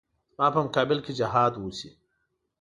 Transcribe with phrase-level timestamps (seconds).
[0.35, 1.89] زما په مقابل کې جهاد وشي.